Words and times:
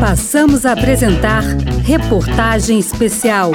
Passamos 0.00 0.66
a 0.66 0.72
apresentar 0.72 1.42
Reportagem 1.84 2.78
Especial. 2.78 3.52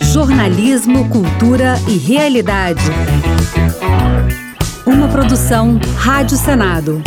Jornalismo, 0.00 1.08
Cultura 1.08 1.74
e 1.88 1.96
Realidade. 1.98 2.84
Uma 4.86 5.08
produção 5.08 5.80
Rádio 5.96 6.36
Senado. 6.36 7.02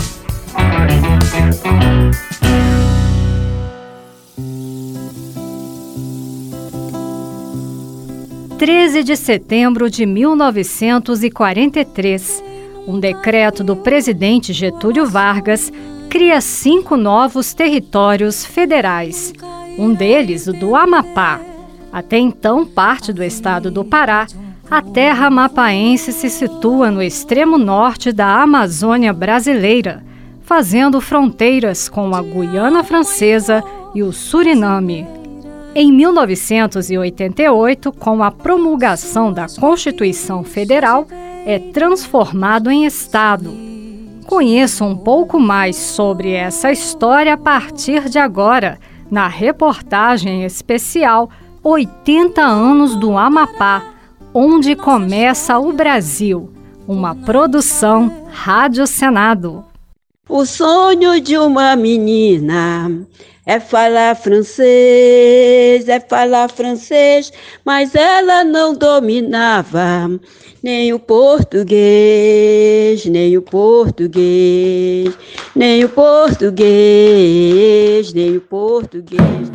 13 8.58 9.03
de 9.03 9.15
setembro 9.17 9.90
de 9.90 10.05
1943, 10.05 12.44
um 12.87 12.99
decreto 12.99 13.63
do 13.63 13.76
presidente 13.76 14.53
Getúlio 14.53 15.05
Vargas 15.05 15.71
cria 16.14 16.40
cinco 16.41 16.95
novos 16.95 17.55
territórios 17.55 18.45
federais, 18.45 19.34
um 19.80 19.95
deles 19.95 20.45
o 20.45 20.54
do 20.54 20.76
Amapá. 20.76 21.41
Até 21.91 22.20
então, 22.20 22.67
parte 22.67 23.12
do 23.12 23.23
estado 23.23 23.71
do 23.71 23.84
Pará, 23.84 24.27
a 24.70 24.80
terra 24.80 25.26
amapaense 25.26 26.13
se 26.13 26.30
situa 26.30 26.91
no 26.91 27.02
extremo 27.02 27.57
norte 27.57 28.12
da 28.12 28.44
Amazônia 28.44 29.12
brasileira, 29.12 30.04
fazendo 30.44 31.02
fronteiras 31.02 31.90
com 31.90 32.13
a 32.13 32.21
Guiana 32.21 32.84
Francesa 32.84 33.63
e 33.95 34.04
o 34.04 34.13
Suriname. 34.13 35.07
Em 35.73 35.91
1988, 35.91 37.91
com 37.91 38.21
a 38.21 38.30
promulgação 38.30 39.34
da 39.34 39.48
Constituição 39.48 40.43
Federal, 40.43 41.07
é 41.43 41.57
transformado 41.57 42.70
em 42.70 42.85
Estado. 42.85 43.73
Conheça 44.33 44.83
um 44.83 44.97
pouco 44.97 45.39
mais 45.39 45.75
sobre 45.75 46.31
essa 46.31 46.71
história 46.71 47.35
a 47.35 47.37
partir 47.37 48.09
de 48.09 48.17
agora, 48.17 48.79
na 49.12 49.27
reportagem 49.27 50.43
especial 50.43 51.29
80 51.63 52.41
anos 52.41 52.95
do 52.95 53.15
Amapá, 53.15 53.84
onde 54.34 54.75
começa 54.75 55.59
o 55.59 55.71
Brasil. 55.71 56.51
Uma 56.87 57.13
produção 57.13 58.25
Rádio 58.31 58.87
Senado. 58.87 59.63
O 60.27 60.47
sonho 60.47 61.21
de 61.21 61.37
uma 61.37 61.75
menina 61.75 63.05
é 63.46 63.60
falar 63.60 64.16
francês, 64.16 65.90
é 65.90 66.00
falar 66.00 66.50
francês, 66.50 67.34
mas 67.66 67.94
ela 67.94 68.44
não 68.44 68.74
dominava 68.74 70.10
nem 70.64 70.94
o 70.94 71.00
português, 71.00 71.76
nem 73.06 73.38
o 73.38 73.42
português, 73.42 75.14
nem 75.54 75.84
o 75.84 75.90
português, 75.90 76.64
nem 78.14 78.38
o 78.38 78.42
português. 78.42 79.52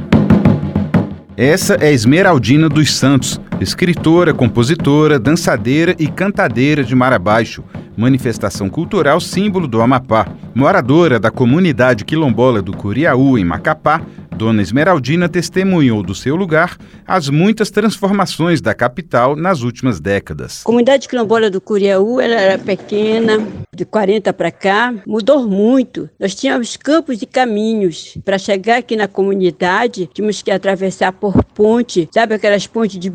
Essa 1.35 1.79
é 1.81 1.91
Esmeraldina 1.93 2.69
dos 2.69 2.93
Santos, 2.95 3.41
escritora, 3.61 4.33
compositora, 4.33 5.19
dançadeira 5.19 5.95
e 5.99 6.07
cantadeira 6.07 6.85
de 6.85 6.95
Mar 6.95 7.13
Abaixo, 7.13 7.65
manifestação 7.97 8.71
cultural 8.71 9.21
símbolo 9.21 9.67
do 9.67 9.83
Amapá. 9.83 10.29
Moradora 10.55 11.19
da 11.19 11.31
comunidade 11.31 12.05
quilombola 12.05 12.63
do 12.63 12.77
Curiaú, 12.77 13.37
em 13.37 13.45
Macapá, 13.45 14.01
Dona 14.39 14.63
Esmeraldina 14.63 15.29
testemunhou 15.29 16.01
do 16.01 16.15
seu 16.15 16.37
lugar 16.37 16.77
as 17.05 17.29
muitas 17.29 17.71
transformações 17.71 18.61
da 18.61 18.73
capital 18.73 19.35
nas 19.35 19.63
últimas 19.63 19.99
décadas. 19.99 20.61
A 20.63 20.65
comunidade 20.65 21.09
quilombola 21.09 21.51
do 21.51 21.61
Curiaú 21.61 22.21
ela 22.21 22.37
era 22.37 22.57
pequena, 22.57 23.45
de 23.75 23.85
40 23.85 24.33
para 24.33 24.53
cá, 24.53 24.95
mudou 25.05 25.49
muito. 25.49 26.09
Nós 26.21 26.37
tínhamos 26.37 26.77
campos 26.77 27.21
e 27.21 27.27
caminhos. 27.27 28.17
Para 28.25 28.39
chegar 28.39 28.79
aqui 28.79 28.95
na 28.95 29.09
comunidade, 29.09 30.09
tínhamos 30.15 30.41
que 30.41 30.53
atravessar 30.53 31.13
por 31.13 31.43
ponte, 31.43 32.09
sabe 32.15 32.35
aquelas 32.35 32.65
pontes 32.65 32.97
de 32.97 33.11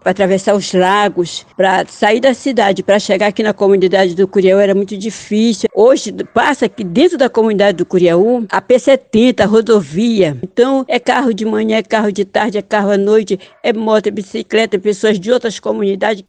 para 0.00 0.10
atravessar 0.12 0.54
os 0.54 0.72
lagos, 0.72 1.46
para 1.56 1.84
sair 1.86 2.20
da 2.20 2.32
cidade, 2.34 2.82
para 2.82 2.98
chegar 2.98 3.28
aqui 3.28 3.42
na 3.42 3.52
comunidade 3.52 4.14
do 4.14 4.28
Curiaú 4.28 4.58
era 4.58 4.74
muito 4.74 4.96
difícil. 4.96 5.68
Hoje 5.74 6.12
passa 6.32 6.66
aqui 6.66 6.84
dentro 6.84 7.18
da 7.18 7.28
comunidade 7.28 7.78
do 7.78 7.86
Curiaú 7.86 8.46
a 8.50 8.62
P70, 8.62 9.40
a 9.40 9.46
rodovia. 9.46 10.36
Então 10.42 10.84
é 10.88 10.98
carro 10.98 11.34
de 11.34 11.44
manhã, 11.44 11.78
é 11.78 11.82
carro 11.82 12.12
de 12.12 12.24
tarde, 12.24 12.58
é 12.58 12.62
carro 12.62 12.90
à 12.90 12.96
noite, 12.96 13.38
é 13.62 13.72
moto, 13.72 14.06
é 14.06 14.10
bicicleta, 14.10 14.78
pessoas 14.78 15.18
de 15.18 15.30
outras 15.30 15.58
comunidades. 15.58 16.24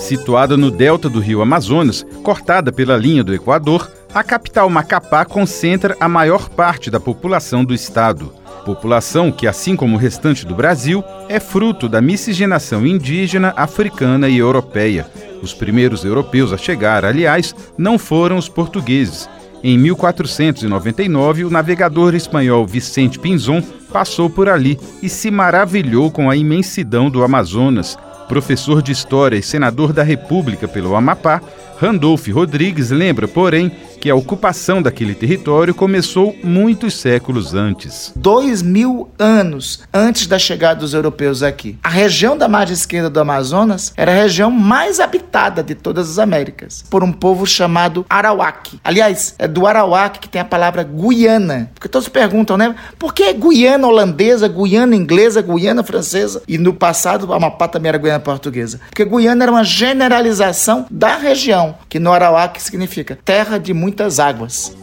Situada 0.00 0.56
no 0.56 0.70
delta 0.70 1.08
do 1.08 1.20
rio 1.20 1.42
Amazonas, 1.42 2.06
cortada 2.22 2.72
pela 2.72 2.96
linha 2.96 3.22
do 3.22 3.34
Equador, 3.34 3.90
a 4.14 4.24
capital 4.24 4.70
Macapá 4.70 5.24
concentra 5.24 5.94
a 6.00 6.08
maior 6.08 6.48
parte 6.48 6.90
da 6.90 6.98
população 6.98 7.64
do 7.64 7.74
estado. 7.74 8.32
População 8.68 9.32
que, 9.32 9.46
assim 9.46 9.74
como 9.74 9.96
o 9.96 9.98
restante 9.98 10.44
do 10.44 10.54
Brasil, 10.54 11.02
é 11.26 11.40
fruto 11.40 11.88
da 11.88 12.02
miscigenação 12.02 12.86
indígena, 12.86 13.54
africana 13.56 14.28
e 14.28 14.36
europeia. 14.36 15.06
Os 15.42 15.54
primeiros 15.54 16.04
europeus 16.04 16.52
a 16.52 16.58
chegar, 16.58 17.02
aliás, 17.02 17.54
não 17.78 17.98
foram 17.98 18.36
os 18.36 18.46
portugueses. 18.46 19.26
Em 19.64 19.78
1499, 19.78 21.46
o 21.46 21.50
navegador 21.50 22.14
espanhol 22.14 22.66
Vicente 22.66 23.18
Pinzon 23.18 23.62
passou 23.90 24.28
por 24.28 24.50
ali 24.50 24.78
e 25.02 25.08
se 25.08 25.30
maravilhou 25.30 26.10
com 26.10 26.28
a 26.28 26.36
imensidão 26.36 27.08
do 27.08 27.24
Amazonas. 27.24 27.96
Professor 28.28 28.82
de 28.82 28.92
História 28.92 29.38
e 29.38 29.42
senador 29.42 29.94
da 29.94 30.02
República 30.02 30.68
pelo 30.68 30.94
Amapá, 30.94 31.40
Randolph 31.80 32.26
Rodrigues 32.28 32.90
lembra, 32.90 33.28
porém, 33.28 33.70
que 34.00 34.10
a 34.10 34.14
ocupação 34.14 34.80
daquele 34.80 35.14
território 35.14 35.74
começou 35.74 36.34
muitos 36.42 36.94
séculos 36.94 37.54
antes. 37.54 38.12
Dois 38.14 38.62
mil 38.62 39.08
anos 39.18 39.80
antes 39.92 40.26
da 40.26 40.38
chegada 40.38 40.80
dos 40.80 40.94
europeus 40.94 41.42
aqui. 41.42 41.78
A 41.82 41.88
região 41.88 42.36
da 42.36 42.48
margem 42.48 42.74
esquerda 42.74 43.10
do 43.10 43.20
Amazonas 43.20 43.92
era 43.96 44.12
a 44.12 44.14
região 44.14 44.50
mais 44.50 45.00
habitada 45.00 45.62
de 45.62 45.74
todas 45.74 46.10
as 46.10 46.18
Américas, 46.18 46.84
por 46.88 47.02
um 47.02 47.12
povo 47.12 47.46
chamado 47.46 48.04
Arawak. 48.08 48.78
Aliás, 48.84 49.34
é 49.38 49.48
do 49.48 49.66
Arawak 49.66 50.18
que 50.20 50.28
tem 50.28 50.40
a 50.40 50.44
palavra 50.44 50.82
Guiana. 50.82 51.70
Porque 51.74 51.88
todos 51.88 52.08
perguntam, 52.08 52.56
né? 52.56 52.74
Por 52.98 53.12
que 53.12 53.32
Guiana 53.32 53.86
holandesa, 53.86 54.48
Guiana 54.48 54.94
inglesa, 54.94 55.42
Guiana 55.42 55.82
francesa? 55.82 56.42
E 56.46 56.58
no 56.58 56.72
passado, 56.72 57.26
o 57.26 57.32
Amapá 57.32 57.68
também 57.68 57.88
era 57.88 57.98
Guiana 57.98 58.20
portuguesa. 58.20 58.80
Porque 58.88 59.04
Guiana 59.04 59.44
era 59.44 59.52
uma 59.52 59.64
generalização 59.64 60.86
da 60.90 61.16
região, 61.16 61.67
que 61.88 61.98
no 61.98 62.12
Arawak 62.12 62.58
significa 62.60 63.16
terra 63.16 63.58
de 63.58 63.74
muitas 63.74 64.18
águas. 64.18 64.76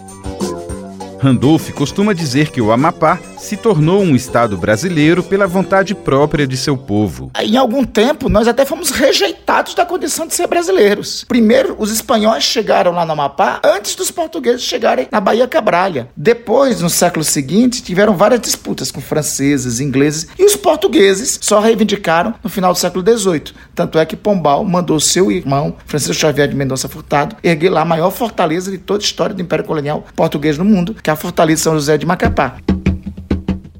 Randolph 1.26 1.72
costuma 1.72 2.14
dizer 2.14 2.52
que 2.52 2.62
o 2.62 2.72
Amapá 2.72 3.18
se 3.36 3.58
tornou 3.58 4.00
um 4.04 4.16
estado 4.16 4.56
brasileiro 4.56 5.24
pela 5.24 5.48
vontade 5.48 5.96
própria 5.96 6.46
de 6.46 6.56
seu 6.56 6.78
povo. 6.78 7.32
Em 7.40 7.58
algum 7.58 7.84
tempo, 7.84 8.30
nós 8.30 8.48
até 8.48 8.64
fomos 8.64 8.92
rejeitados 8.92 9.74
da 9.74 9.88
condição 9.88 10.28
de 10.28 10.36
ser 10.36 10.46
brasileiros. 10.46 11.26
Primeiro, 11.28 11.76
os 11.80 11.92
espanhóis 11.92 12.44
chegaram 12.44 12.92
lá 12.92 13.08
no 13.08 13.14
Amapá 13.14 13.60
antes 13.64 13.96
dos 13.96 14.12
portugueses 14.12 14.62
chegarem 14.62 15.08
na 15.12 15.20
Bahia 15.20 15.48
Cabralha. 15.48 16.10
Depois, 16.16 16.80
no 16.82 16.92
século 16.92 17.26
seguinte, 17.26 17.82
tiveram 17.82 18.16
várias 18.16 18.42
disputas 18.42 18.92
com 18.92 19.02
franceses, 19.02 19.80
ingleses 19.80 20.28
e 20.38 20.46
os 20.46 20.56
portugueses 20.56 21.40
só 21.42 21.60
reivindicaram 21.60 22.36
no 22.44 22.52
final 22.52 22.72
do 22.72 22.78
século 22.78 23.04
XVIII. 23.04 23.54
Tanto 23.74 23.98
é 23.98 24.06
que 24.06 24.16
Pombal 24.16 24.64
mandou 24.64 25.00
seu 25.00 25.32
irmão, 25.32 25.76
Francisco 25.88 26.14
Xavier 26.14 26.48
de 26.48 26.56
Mendonça 26.56 26.88
Furtado, 26.88 27.36
erguer 27.44 27.72
lá 27.72 27.82
a 27.82 27.86
maior 27.86 28.12
fortaleza 28.12 28.70
de 28.70 28.78
toda 28.78 29.04
a 29.04 29.06
história 29.06 29.34
do 29.34 29.42
Império 29.42 29.66
Colonial 29.66 30.06
português 30.16 30.56
no 30.58 30.64
mundo, 30.64 30.96
que 31.02 31.10
é 31.10 31.15
a 31.16 31.18
Fortaleza 31.18 31.64
São 31.64 31.76
José 31.76 31.98
de 31.98 32.06
Macapá. 32.06 32.58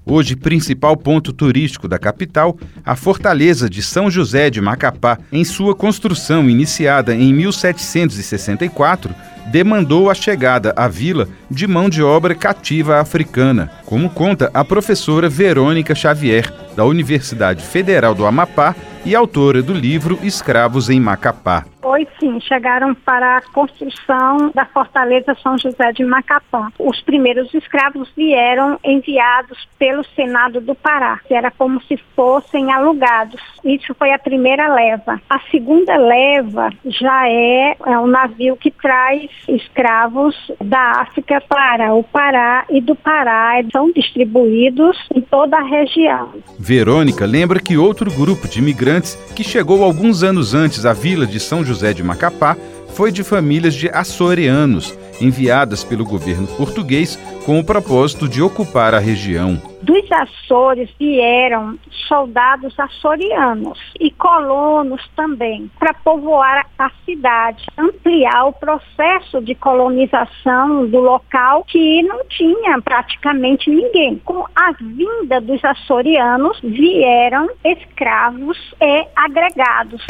Hoje, 0.06 0.38
principal 0.38 0.96
ponto 0.96 1.34
turístico 1.34 1.86
da 1.86 2.00
capital, 2.00 2.58
a 2.86 2.96
Fortaleza 2.96 3.70
de 3.70 3.84
São 3.84 4.10
José 4.10 4.50
de 4.50 4.62
Macapá, 4.62 5.18
em 5.34 5.44
sua 5.44 5.76
construção 5.76 6.50
iniciada 6.50 7.14
em 7.14 7.34
1764, 7.34 9.14
demandou 9.48 10.10
a 10.10 10.14
chegada 10.14 10.74
à 10.78 10.88
vila 10.88 11.28
de 11.52 11.68
mão 11.68 11.90
de 11.90 12.02
obra 12.02 12.34
cativa 12.34 13.02
africana, 13.02 13.70
como 13.86 14.10
conta 14.10 14.50
a 14.54 14.64
professora 14.64 15.28
Verônica 15.28 15.94
Xavier, 15.94 16.54
da 16.74 16.86
Universidade 16.86 17.62
Federal 17.62 18.16
do 18.16 18.26
Amapá 18.26 18.74
e 19.04 19.14
autora 19.14 19.62
do 19.62 19.74
livro 19.74 20.18
Escravos 20.24 20.90
em 20.90 21.02
Macapá. 21.02 21.66
Foi 21.86 22.08
sim, 22.20 22.42
chegaram 22.42 22.96
para 22.96 23.38
a 23.38 23.42
construção 23.42 24.50
da 24.56 24.66
Fortaleza 24.66 25.38
São 25.44 25.56
José 25.56 25.92
de 25.92 26.04
Macapá. 26.04 26.72
Os 26.80 27.00
primeiros 27.02 27.54
escravos 27.54 28.12
vieram 28.18 28.80
enviados 28.84 29.68
pelo 29.78 30.04
Senado 30.16 30.60
do 30.60 30.74
Pará. 30.74 31.20
Era 31.30 31.52
como 31.52 31.80
se 31.84 31.96
fossem 32.16 32.74
alugados. 32.74 33.40
Isso 33.64 33.94
foi 33.94 34.12
a 34.12 34.18
primeira 34.18 34.74
leva. 34.74 35.22
A 35.30 35.40
segunda 35.52 35.96
leva 35.96 36.72
já 36.86 37.30
é, 37.30 37.78
é 37.86 38.00
um 38.00 38.08
navio 38.08 38.58
que 38.58 38.72
traz 38.72 39.30
escravos 39.48 40.36
da 40.60 41.02
África 41.02 41.40
para 41.48 41.94
o 41.94 42.04
Pará 42.04 42.66
e 42.68 42.82
do 42.82 42.96
Pará 42.96 43.62
são 43.72 43.92
distribuídos 43.92 44.98
em 45.14 45.22
toda 45.22 45.58
a 45.58 45.64
região. 45.64 46.34
Verônica 46.58 47.28
lembra 47.28 47.60
que 47.60 47.78
outro 47.78 48.12
grupo 48.12 48.48
de 48.48 48.58
imigrantes 48.58 49.14
que 49.36 49.44
chegou 49.44 49.84
alguns 49.84 50.24
anos 50.24 50.56
antes 50.56 50.84
à 50.84 50.92
vila 50.92 51.28
de 51.28 51.40
São 51.40 51.64
José 51.64 51.75
de 51.80 52.04
Macapá 52.04 52.58
foi 52.96 53.12
de 53.12 53.24
famílias 53.24 53.74
de 53.76 53.90
açorianos, 53.90 54.98
enviadas 55.20 55.84
pelo 55.84 56.06
governo 56.06 56.48
português 56.48 57.18
com 57.46 57.60
o 57.60 57.64
propósito 57.64 58.28
de 58.28 58.42
ocupar 58.42 58.94
a 58.94 59.00
região. 59.00 59.62
Dos 59.82 60.12
Açores 60.12 60.90
vieram 60.98 61.78
soldados 62.08 62.80
açorianos 62.80 63.80
e 64.00 64.10
colonos 64.12 65.02
também 65.16 65.70
para 65.78 65.94
povoar 65.94 66.66
a 66.80 66.90
cidade, 67.06 67.66
ampliar 67.78 68.46
o 68.46 68.54
processo 68.54 69.42
de 69.42 69.54
colonização 69.56 70.88
do 70.88 71.00
local 71.00 71.64
que 71.66 72.02
não 72.04 72.24
tinha 72.30 72.82
praticamente 72.82 73.70
ninguém. 73.70 74.18
Com 74.26 74.46
a 74.56 74.72
vinda 74.72 75.40
dos 75.42 75.64
açorianos 75.64 76.60
vieram 76.64 77.48
escravos 77.64 78.58
e 78.82 79.08
agregados. 79.16 80.06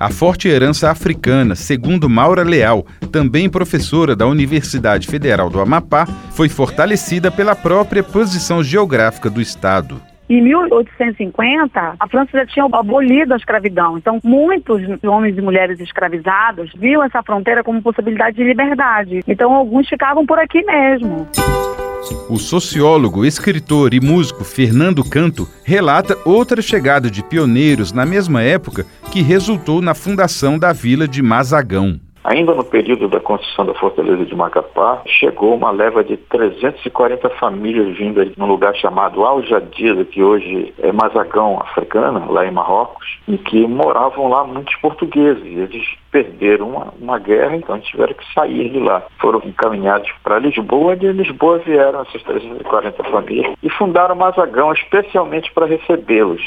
A 0.00 0.08
forte 0.08 0.48
herança 0.48 0.90
africana, 0.90 1.54
segundo 1.54 2.08
Maura 2.08 2.42
Leal, 2.42 2.86
também 3.12 3.50
professora 3.50 4.16
da 4.16 4.26
Universidade 4.26 5.06
Federal 5.06 5.50
do 5.50 5.60
Amapá, 5.60 6.06
foi 6.30 6.48
fortalecida 6.48 7.30
pela 7.30 7.54
própria 7.54 8.02
posição 8.02 8.62
geográfica 8.62 9.28
do 9.28 9.42
Estado. 9.42 10.00
Em 10.26 10.40
1850, 10.40 11.96
a 12.00 12.08
França 12.08 12.30
já 12.32 12.46
tinha 12.46 12.64
abolido 12.64 13.34
a 13.34 13.36
escravidão. 13.36 13.98
Então, 13.98 14.18
muitos 14.24 14.80
homens 15.04 15.36
e 15.36 15.42
mulheres 15.42 15.78
escravizados 15.80 16.72
viam 16.78 17.04
essa 17.04 17.22
fronteira 17.22 17.62
como 17.62 17.82
possibilidade 17.82 18.38
de 18.38 18.44
liberdade. 18.44 19.20
Então, 19.28 19.52
alguns 19.52 19.86
ficavam 19.86 20.24
por 20.24 20.38
aqui 20.38 20.62
mesmo. 20.62 21.28
O 22.28 22.38
sociólogo, 22.38 23.26
escritor 23.26 23.92
e 23.92 24.00
músico 24.00 24.42
Fernando 24.42 25.04
Canto 25.04 25.48
relata 25.62 26.16
outra 26.24 26.62
chegada 26.62 27.10
de 27.10 27.22
pioneiros 27.22 27.92
na 27.92 28.06
mesma 28.06 28.42
época 28.42 28.86
que 29.10 29.20
resultou 29.20 29.82
na 29.82 29.94
fundação 29.94 30.58
da 30.58 30.72
vila 30.72 31.06
de 31.06 31.22
Mazagão. 31.22 32.00
Ainda 32.22 32.54
no 32.54 32.64
período 32.64 33.08
da 33.08 33.18
construção 33.18 33.64
da 33.64 33.74
Fortaleza 33.74 34.26
de 34.26 34.34
Macapá, 34.34 35.02
chegou 35.06 35.54
uma 35.54 35.70
leva 35.70 36.04
de 36.04 36.18
340 36.18 37.30
famílias 37.30 37.96
vindas 37.96 38.36
num 38.36 38.46
lugar 38.46 38.74
chamado 38.76 39.24
Al 39.24 39.42
Jadida, 39.42 40.04
que 40.04 40.22
hoje 40.22 40.74
é 40.78 40.92
Mazagão 40.92 41.58
africana, 41.60 42.22
lá 42.28 42.46
em 42.46 42.50
Marrocos, 42.50 43.18
e 43.26 43.38
que 43.38 43.66
moravam 43.66 44.28
lá 44.28 44.44
muitos 44.44 44.74
portugueses. 44.76 45.44
Eles 45.44 45.86
perderam 46.12 46.68
uma, 46.68 46.92
uma 47.00 47.18
guerra, 47.18 47.56
então 47.56 47.80
tiveram 47.80 48.12
que 48.12 48.34
sair 48.34 48.68
de 48.68 48.78
lá. 48.78 49.02
Foram 49.18 49.40
encaminhados 49.44 50.10
para 50.22 50.38
Lisboa, 50.38 50.96
de 50.96 51.10
Lisboa 51.12 51.58
vieram 51.58 52.02
essas 52.02 52.22
340 52.22 53.02
famílias 53.04 53.54
e 53.62 53.70
fundaram 53.70 54.14
Mazagão 54.14 54.72
especialmente 54.72 55.50
para 55.52 55.66
recebê-los. 55.66 56.42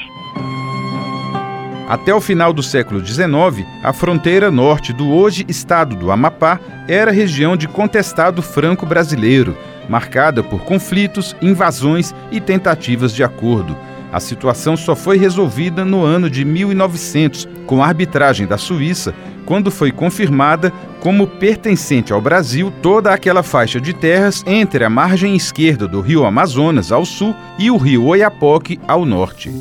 Até 1.88 2.14
o 2.14 2.22
final 2.22 2.54
do 2.54 2.64
século 2.64 3.06
XIX, 3.06 3.68
a 3.84 3.92
fronteira 3.92 4.50
norte 4.50 4.94
do 4.94 5.12
hoje 5.12 5.46
estado 5.50 5.96
do 5.96 6.12
Amapá 6.12 6.60
era 6.88 7.12
região 7.12 7.58
de 7.58 7.68
contestado 7.68 8.42
franco-brasileiro, 8.42 9.58
marcada 9.90 10.42
por 10.42 10.62
conflitos, 10.62 11.36
invasões 11.42 12.16
e 12.32 12.40
tentativas 12.40 13.14
de 13.14 13.24
acordo. 13.24 13.78
A 14.14 14.20
situação 14.20 14.78
só 14.78 14.96
foi 14.96 15.18
resolvida 15.18 15.84
no 15.84 16.04
ano 16.04 16.30
de 16.30 16.46
1900, 16.46 17.50
com 17.66 17.84
a 17.84 17.88
arbitragem 17.88 18.48
da 18.48 18.58
Suíça, 18.58 19.14
quando 19.46 19.70
foi 19.70 19.92
confirmada 19.92 20.72
como 21.02 21.28
pertencente 21.28 22.14
ao 22.14 22.22
Brasil 22.22 22.72
toda 22.82 23.12
aquela 23.12 23.44
faixa 23.44 23.82
de 23.82 23.92
terras 23.92 24.42
entre 24.48 24.86
a 24.86 24.90
margem 24.90 25.36
esquerda 25.36 25.86
do 25.86 26.00
rio 26.00 26.26
Amazonas 26.26 26.94
ao 26.94 27.04
sul 27.04 27.36
e 27.60 27.70
o 27.70 27.76
rio 27.76 28.06
Oiapoque 28.06 28.80
ao 28.88 29.06
norte. 29.06 29.52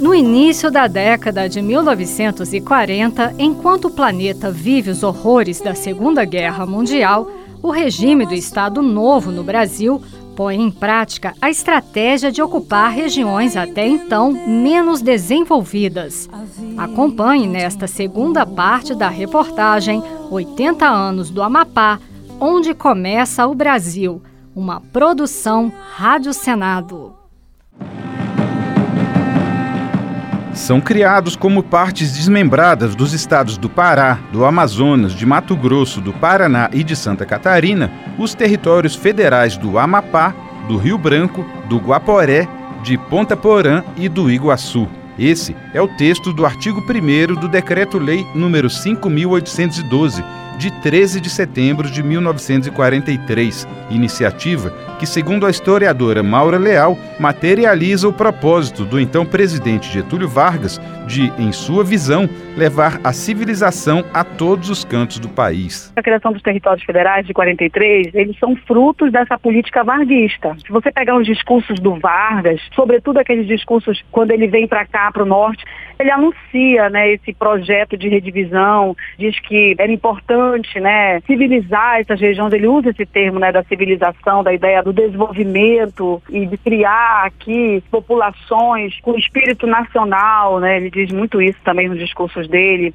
No 0.00 0.14
início 0.14 0.70
da 0.70 0.86
década 0.86 1.48
de 1.48 1.60
1940, 1.60 3.34
enquanto 3.36 3.86
o 3.86 3.90
planeta 3.90 4.48
vive 4.50 4.90
os 4.90 5.02
horrores 5.02 5.60
da 5.60 5.74
Segunda 5.74 6.24
Guerra 6.24 6.64
Mundial, 6.64 7.28
o 7.60 7.70
regime 7.70 8.24
do 8.24 8.32
Estado 8.32 8.80
Novo 8.80 9.32
no 9.32 9.42
Brasil 9.42 10.00
põe 10.36 10.54
em 10.54 10.70
prática 10.70 11.34
a 11.42 11.50
estratégia 11.50 12.30
de 12.30 12.40
ocupar 12.40 12.92
regiões 12.92 13.56
até 13.56 13.88
então 13.88 14.30
menos 14.46 15.02
desenvolvidas. 15.02 16.30
Acompanhe 16.76 17.48
nesta 17.48 17.88
segunda 17.88 18.46
parte 18.46 18.94
da 18.94 19.08
reportagem 19.08 20.00
80 20.30 20.86
anos 20.86 21.28
do 21.28 21.42
Amapá, 21.42 21.98
onde 22.38 22.72
começa 22.72 23.48
o 23.48 23.54
Brasil, 23.54 24.22
uma 24.54 24.80
produção 24.80 25.72
Rádio 25.96 26.32
Senado. 26.32 27.17
São 30.58 30.80
criados 30.80 31.36
como 31.36 31.62
partes 31.62 32.12
desmembradas 32.12 32.94
dos 32.94 33.12
estados 33.12 33.56
do 33.56 33.70
Pará, 33.70 34.18
do 34.32 34.44
Amazonas, 34.44 35.12
de 35.12 35.24
Mato 35.24 35.56
Grosso, 35.56 36.00
do 36.00 36.12
Paraná 36.12 36.68
e 36.72 36.82
de 36.82 36.96
Santa 36.96 37.24
Catarina, 37.24 37.90
os 38.18 38.34
territórios 38.34 38.94
federais 38.94 39.56
do 39.56 39.78
Amapá, 39.78 40.34
do 40.66 40.76
Rio 40.76 40.98
Branco, 40.98 41.46
do 41.68 41.78
Guaporé, 41.78 42.48
de 42.82 42.98
Ponta 42.98 43.36
Porã 43.36 43.84
e 43.96 44.08
do 44.08 44.30
Iguaçu. 44.30 44.88
Esse 45.18 45.56
é 45.74 45.82
o 45.82 45.88
texto 45.88 46.32
do 46.32 46.46
artigo 46.46 46.80
1 46.80 47.34
do 47.34 47.48
Decreto-Lei 47.48 48.24
número 48.36 48.70
5812, 48.70 50.22
de 50.58 50.70
13 50.80 51.20
de 51.20 51.28
setembro 51.28 51.90
de 51.90 52.02
1943, 52.04 53.66
iniciativa 53.90 54.70
que, 54.98 55.06
segundo 55.06 55.46
a 55.46 55.50
historiadora 55.50 56.22
Maura 56.22 56.58
Leal, 56.58 56.96
materializa 57.18 58.08
o 58.08 58.12
propósito 58.12 58.84
do 58.84 59.00
então 59.00 59.24
presidente 59.24 59.90
Getúlio 59.90 60.28
Vargas 60.28 60.78
de, 61.06 61.32
em 61.38 61.52
sua 61.52 61.84
visão, 61.84 62.28
levar 62.56 63.00
a 63.02 63.12
civilização 63.12 64.04
a 64.12 64.24
todos 64.24 64.68
os 64.68 64.84
cantos 64.84 65.18
do 65.18 65.28
país. 65.28 65.92
A 65.96 66.02
criação 66.02 66.32
dos 66.32 66.42
territórios 66.42 66.84
federais 66.84 67.26
de 67.26 67.32
43, 67.32 68.14
eles 68.14 68.36
são 68.38 68.56
frutos 68.56 69.12
dessa 69.12 69.38
política 69.38 69.84
varguista. 69.84 70.54
Se 70.64 70.70
você 70.70 70.90
pegar 70.90 71.16
os 71.16 71.26
discursos 71.26 71.78
do 71.80 71.94
Vargas, 71.94 72.60
sobretudo 72.74 73.18
aqueles 73.18 73.46
discursos 73.46 74.04
quando 74.10 74.32
ele 74.32 74.48
vem 74.48 74.66
para 74.66 74.84
cá, 74.84 75.07
para 75.12 75.22
o 75.22 75.26
norte, 75.26 75.64
ele 75.98 76.10
anuncia 76.10 76.88
né, 76.90 77.12
esse 77.12 77.32
projeto 77.32 77.96
de 77.96 78.08
redivisão, 78.08 78.96
diz 79.18 79.38
que 79.40 79.74
era 79.78 79.90
importante 79.90 80.78
né, 80.78 81.20
civilizar 81.22 82.00
essas 82.00 82.20
regiões, 82.20 82.52
ele 82.52 82.68
usa 82.68 82.90
esse 82.90 83.04
termo 83.04 83.38
né, 83.38 83.50
da 83.50 83.64
civilização, 83.64 84.42
da 84.42 84.52
ideia 84.52 84.82
do 84.82 84.92
desenvolvimento 84.92 86.22
e 86.30 86.46
de 86.46 86.56
criar 86.56 87.24
aqui 87.26 87.82
populações 87.90 88.98
com 89.00 89.18
espírito 89.18 89.66
nacional, 89.66 90.60
né, 90.60 90.76
ele 90.76 90.90
diz 90.90 91.10
muito 91.10 91.42
isso 91.42 91.58
também 91.64 91.88
nos 91.88 91.98
discursos 91.98 92.48
dele. 92.48 92.94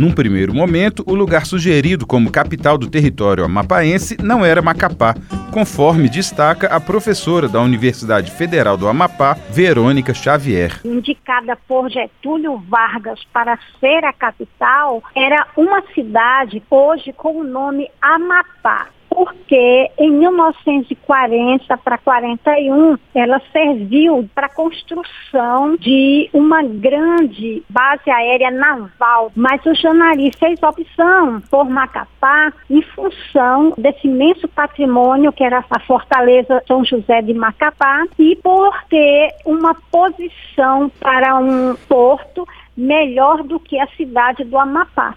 Num 0.00 0.12
primeiro 0.12 0.54
momento, 0.54 1.04
o 1.06 1.14
lugar 1.14 1.44
sugerido 1.44 2.06
como 2.06 2.32
capital 2.32 2.78
do 2.78 2.88
território 2.88 3.44
amapaense 3.44 4.16
não 4.18 4.42
era 4.42 4.62
Macapá, 4.62 5.14
conforme 5.52 6.08
destaca 6.08 6.68
a 6.68 6.80
professora 6.80 7.46
da 7.46 7.60
Universidade 7.60 8.30
Federal 8.30 8.78
do 8.78 8.88
Amapá, 8.88 9.34
Verônica 9.50 10.14
Xavier. 10.14 10.80
Indicada 10.86 11.54
por 11.68 11.90
Getúlio 11.90 12.56
Vargas 12.56 13.20
para 13.30 13.58
ser 13.78 14.02
a 14.02 14.12
capital, 14.14 15.02
era 15.14 15.46
uma 15.54 15.82
cidade 15.94 16.62
hoje 16.70 17.12
com 17.12 17.38
o 17.38 17.44
nome 17.44 17.86
Amapá 18.00 18.88
porque 19.10 19.90
em 19.98 20.10
1940 20.12 21.76
para 21.78 21.98
41 21.98 22.96
ela 23.14 23.42
serviu 23.52 24.28
para 24.34 24.46
a 24.46 24.54
construção 24.54 25.76
de 25.76 26.30
uma 26.32 26.62
grande 26.62 27.62
base 27.68 28.08
aérea 28.08 28.50
naval, 28.50 29.32
mas 29.34 29.60
o 29.66 29.74
jornalista 29.74 30.46
fez 30.46 30.62
opção 30.62 31.42
por 31.50 31.68
Macapá 31.68 32.52
em 32.70 32.80
função 32.82 33.74
desse 33.76 34.06
imenso 34.06 34.46
patrimônio 34.48 35.32
que 35.32 35.44
era 35.44 35.64
a 35.68 35.80
Fortaleza 35.80 36.62
São 36.66 36.84
José 36.84 37.20
de 37.20 37.34
Macapá 37.34 38.04
e 38.18 38.36
por 38.36 38.72
ter 38.88 39.34
uma 39.44 39.74
posição 39.90 40.88
para 41.00 41.36
um 41.36 41.74
porto 41.88 42.46
melhor 42.76 43.42
do 43.42 43.58
que 43.58 43.78
a 43.78 43.86
cidade 43.88 44.44
do 44.44 44.56
Amapá. 44.56 45.14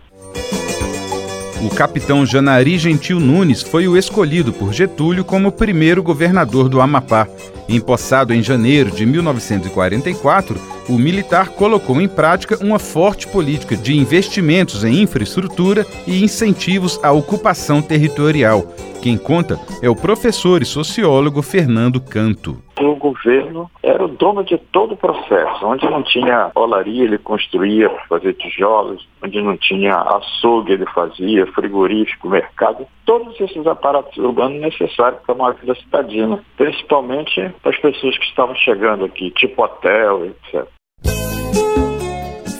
O 1.64 1.70
capitão 1.70 2.26
Janari 2.26 2.78
Gentil 2.78 3.22
Nunes 3.22 3.62
foi 3.62 3.88
o 3.88 3.96
escolhido 3.96 4.52
por 4.52 4.74
Getúlio 4.74 5.24
como 5.24 5.50
primeiro 5.50 6.04
governador 6.04 6.68
do 6.68 6.82
Amapá. 6.82 7.26
Empossado 7.70 8.34
em 8.34 8.44
janeiro 8.44 8.92
de 8.92 9.06
1944, 9.06 10.60
o 10.90 10.98
militar 10.98 11.48
colocou 11.52 12.02
em 12.02 12.08
prática 12.10 12.58
uma 12.62 12.78
forte 12.80 13.28
política 13.28 13.78
de 13.78 13.96
investimentos 13.96 14.84
em 14.84 15.02
infraestrutura 15.02 15.88
e 16.06 16.22
incentivos 16.22 17.00
à 17.02 17.14
ocupação 17.14 17.82
territorial. 17.82 18.76
Quem 19.02 19.18
conta 19.18 19.58
é 19.82 19.90
o 19.90 19.96
professor 19.96 20.62
e 20.62 20.66
sociólogo 20.66 21.42
Fernando 21.42 22.02
Canto 22.02 22.62
o 22.84 22.96
governo 22.96 23.70
era 23.82 24.04
o 24.04 24.08
dono 24.08 24.44
de 24.44 24.58
todo 24.58 24.94
o 24.94 24.98
processo. 24.98 25.66
Onde 25.66 25.90
não 25.90 26.04
tinha 26.04 26.52
olaria, 26.56 27.04
ele 27.04 27.18
construía 27.18 27.90
fazer 28.08 28.34
tijolos. 28.34 29.08
Onde 29.24 29.42
não 29.42 29.58
tinha 29.58 29.96
açougue, 29.96 30.74
ele 30.74 30.86
fazia, 30.88 31.46
frigorífico, 31.48 32.30
mercado. 32.30 32.86
Todos 33.06 33.40
esses 33.40 33.66
aparatos 33.68 34.18
urbanos 34.18 34.62
necessários 34.62 35.22
para 35.26 35.36
uma 35.36 35.54
vida 35.54 35.76
citadina, 35.76 36.40
principalmente 36.58 37.54
para 37.62 37.72
as 37.72 37.80
pessoas 37.80 38.18
que 38.18 38.26
estavam 38.26 38.56
chegando 38.56 39.06
aqui, 39.06 39.32
tipo 39.32 39.64
hotel, 39.64 40.26
etc. 40.26 40.68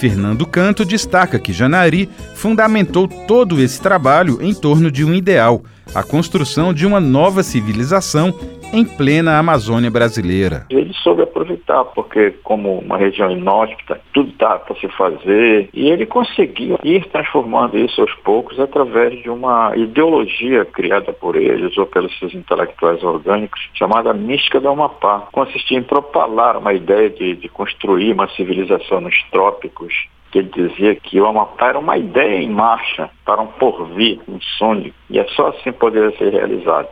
Fernando 0.04 0.46
Canto 0.46 0.84
destaca 0.84 1.40
que 1.40 1.54
Janari 1.54 2.10
fundamentou 2.36 3.08
todo 3.08 3.62
esse 3.62 3.82
trabalho 3.82 4.38
em 4.42 4.54
torno 4.54 4.92
de 4.92 5.06
um 5.06 5.14
ideal, 5.14 5.62
a 5.96 6.04
construção 6.04 6.74
de 6.74 6.86
uma 6.86 7.00
nova 7.00 7.42
civilização 7.42 8.38
em 8.74 8.84
plena 8.84 9.38
Amazônia 9.38 9.92
brasileira. 9.92 10.66
Ele 10.70 10.92
soube 10.96 11.22
aproveitar, 11.22 11.84
porque 11.86 12.32
como 12.44 12.80
uma 12.80 12.98
região 12.98 13.30
inóspita, 13.30 14.02
tudo 14.12 14.34
dá 14.40 14.58
para 14.58 14.76
se 14.78 14.88
fazer, 14.90 15.70
e 15.72 15.90
ele 15.90 16.08
conseguiu 16.08 16.80
ir 16.84 17.06
transformando 17.10 17.78
isso 17.78 18.02
aos 18.02 18.14
poucos 18.16 18.60
através 18.60 19.22
de 19.22 19.30
uma 19.30 19.74
ideologia 19.76 20.66
criada 20.66 21.14
por 21.14 21.36
eles 21.36 21.78
ou 21.78 21.86
pelos 21.86 22.18
seus 22.18 22.34
intelectuais 22.34 23.04
orgânicos, 23.04 23.70
chamada 23.76 24.12
mística 24.12 24.60
do 24.60 24.70
Amapá. 24.70 25.28
Consistia 25.32 25.78
em 25.78 25.84
propalar 25.84 26.58
uma 26.58 26.74
ideia 26.74 27.12
de, 27.12 27.36
de 27.36 27.48
construir 27.50 28.12
uma 28.14 28.28
civilização 28.30 29.02
nos 29.02 29.16
trópicos, 29.32 29.94
que 30.32 30.40
ele 30.40 30.50
dizia 30.50 30.96
que 30.96 31.22
o 31.22 31.28
Amapá 31.28 31.70
era 31.70 31.80
uma 31.80 31.96
ideia 31.96 32.42
em 32.42 32.50
marcha 32.50 33.08
para 33.24 33.40
um 33.40 33.48
porvir, 33.48 34.20
um 34.28 34.42
sonho, 34.58 34.92
e 35.12 35.20
é 35.20 35.26
só 35.36 35.50
assim 35.50 35.72
poder 35.72 36.12
ser 36.18 36.32
realizado. 36.32 36.90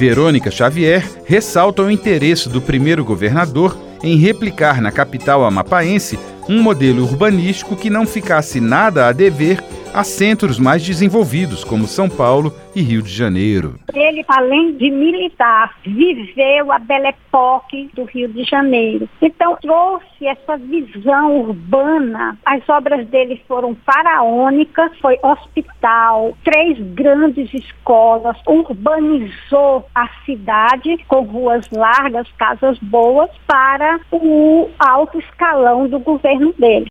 Verônica 0.00 0.50
Xavier 0.50 1.06
ressalta 1.26 1.82
o 1.82 1.90
interesse 1.90 2.48
do 2.48 2.58
primeiro 2.58 3.04
governador 3.04 3.76
em 4.02 4.16
replicar 4.16 4.80
na 4.80 4.90
capital 4.90 5.44
amapaense 5.44 6.18
um 6.48 6.62
modelo 6.62 7.02
urbanístico 7.02 7.76
que 7.76 7.90
não 7.90 8.06
ficasse 8.06 8.62
nada 8.62 9.08
a 9.08 9.12
dever 9.12 9.62
a 9.92 10.04
centros 10.04 10.58
mais 10.58 10.84
desenvolvidos, 10.84 11.64
como 11.64 11.86
São 11.86 12.08
Paulo 12.08 12.52
e 12.74 12.82
Rio 12.82 13.02
de 13.02 13.12
Janeiro. 13.12 13.74
Ele, 13.92 14.24
além 14.28 14.76
de 14.76 14.90
militar, 14.90 15.74
viveu 15.84 16.72
a 16.72 16.78
Belle 16.78 17.08
Époque 17.08 17.90
do 17.94 18.04
Rio 18.04 18.28
de 18.28 18.44
Janeiro. 18.44 19.08
Então, 19.20 19.56
trouxe 19.60 20.26
essa 20.26 20.56
visão 20.56 21.40
urbana. 21.40 22.38
As 22.44 22.66
obras 22.68 23.06
dele 23.08 23.42
foram 23.48 23.76
faraônicas, 23.84 24.96
foi 25.00 25.18
hospital, 25.22 26.36
três 26.44 26.78
grandes 26.94 27.52
escolas, 27.52 28.36
urbanizou 28.46 29.86
a 29.94 30.08
cidade 30.24 30.98
com 31.08 31.22
ruas 31.22 31.68
largas, 31.70 32.28
casas 32.38 32.78
boas, 32.78 33.30
para 33.46 34.00
o 34.12 34.68
alto 34.78 35.18
escalão 35.18 35.88
do 35.88 35.98
governo 35.98 36.54
dele. 36.58 36.86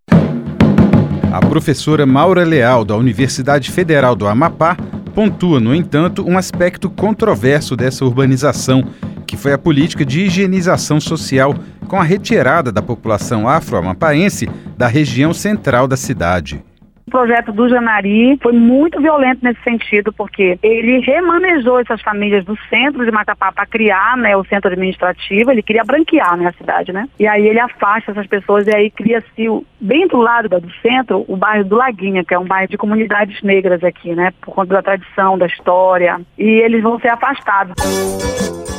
A 1.31 1.39
professora 1.39 2.07
Maura 2.07 2.43
Leal, 2.43 2.83
da 2.83 2.95
Universidade 2.95 3.69
Federal 3.69 4.15
do 4.15 4.27
Amapá, 4.27 4.75
pontua, 5.13 5.59
no 5.59 5.75
entanto, 5.75 6.27
um 6.27 6.39
aspecto 6.39 6.89
controverso 6.89 7.75
dessa 7.75 8.03
urbanização, 8.03 8.83
que 9.27 9.38
foi 9.38 9.53
a 9.53 9.57
política 9.57 10.03
de 10.03 10.21
higienização 10.21 11.00
social 11.00 11.53
com 11.88 11.98
a 11.98 12.03
retirada 12.03 12.71
da 12.71 12.81
população 12.81 13.48
afro-amapaense 13.48 14.50
da 14.75 14.88
região 14.88 15.31
central 15.31 15.88
da 15.88 15.95
cidade. 15.95 16.63
O 17.10 17.18
projeto 17.20 17.51
do 17.51 17.68
Janari 17.68 18.38
foi 18.39 18.54
muito 18.54 19.01
violento 19.01 19.39
nesse 19.42 19.60
sentido, 19.63 20.13
porque 20.13 20.60
ele 20.62 21.00
remanejou 21.00 21.80
essas 21.80 22.00
famílias 22.04 22.46
do 22.46 22.56
centro 22.70 23.04
de 23.04 23.10
Macapá 23.10 23.51
para 23.51 23.66
criar 23.66 24.16
né, 24.16 24.38
o 24.38 24.46
centro 24.46 24.70
administrativo, 24.70 25.50
ele 25.50 25.63
queria 25.63 25.84
branquear 25.84 26.38
né, 26.38 26.46
a 26.46 26.54
cidade, 26.54 26.94
né? 26.94 27.10
E 27.20 27.25
aí 27.25 27.48
ele 27.48 27.60
afasta 27.60 28.12
essas 28.12 28.28
pessoas 28.28 28.68
e 28.68 28.75
aí 28.75 28.92
cria-se, 28.92 29.50
bem 29.82 30.08
do 30.08 30.18
lado 30.18 30.50
do 30.50 30.72
centro, 30.84 31.25
o 31.28 31.36
bairro 31.36 31.66
do 31.66 31.78
Laguinha, 31.78 32.24
que 32.24 32.36
é 32.36 32.38
um 32.38 32.46
bairro 32.46 32.70
de 32.70 32.78
comunidades 32.78 33.42
negras 33.42 33.84
aqui, 33.84 34.13
né? 34.13 34.32
Por 34.39 34.54
conta 34.54 34.75
da 34.75 34.84
tradição, 34.84 35.36
da 35.36 35.48
história. 35.48 36.22
E 36.38 36.44
eles 36.44 36.84
vão 36.84 37.00
ser 37.00 37.10
afastados. 37.10 37.74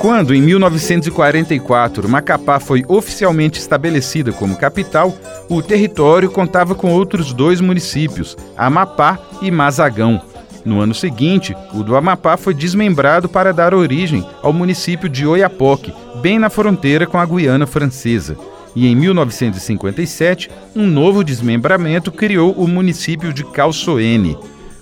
Quando, 0.01 0.35
em 0.35 0.41
1944, 0.41 2.09
Macapá 2.09 2.59
foi 2.59 2.83
oficialmente 2.89 3.59
estabelecida 3.59 4.33
como 4.33 4.57
capital, 4.57 5.13
o 5.47 5.61
território 5.61 6.31
contava 6.31 6.75
com 6.75 6.91
outros 6.91 7.35
dois 7.35 7.61
municípios, 7.61 8.20
Amapá 8.57 9.19
e 9.43 9.51
Mazagão. 9.51 10.23
No 10.65 10.81
ano 10.81 10.95
seguinte, 10.95 11.57
o 11.73 11.83
do 11.83 11.97
Amapá 11.97 12.37
foi 12.37 12.53
desmembrado 12.53 13.29
para 13.29 13.53
dar 13.53 13.75
origem 13.75 14.27
ao 14.43 14.53
município 14.53 15.09
de 15.09 15.27
Oiapoque, 15.27 15.93
bem 16.21 16.39
na 16.39 16.51
fronteira 16.51 17.07
com 17.07 17.19
a 17.19 17.25
Guiana 17.25 17.67
Francesa. 17.67 18.37
E 18.75 18.87
em 18.87 18.95
1957, 18.95 20.51
um 20.77 20.87
novo 20.87 21.25
desmembramento 21.25 22.13
criou 22.13 22.53
o 22.53 22.69
município 22.69 23.33
de 23.33 23.45
Calçoene. 23.45 24.39